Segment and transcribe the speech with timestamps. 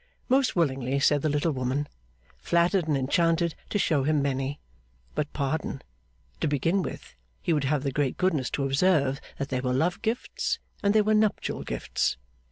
[0.29, 1.87] Most willingly, said the little woman.
[2.39, 4.59] Flattered and enchanted to show him many.
[5.13, 5.83] But pardon!
[6.39, 10.01] To begin with, he would have the great goodness to observe that there were love
[10.01, 12.17] gifts, and there were nuptial gifts.